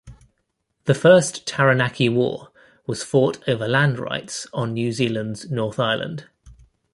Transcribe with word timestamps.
The 0.85 0.95
First 0.95 1.45
Taranaki 1.45 2.09
War 2.09 2.49
was 2.87 3.03
fought 3.03 3.37
over 3.47 3.67
land 3.67 3.99
rights 3.99 4.47
on 4.51 4.73
New 4.73 4.91
Zealand's 4.91 5.51
North 5.51 5.79
Island. 5.79 6.27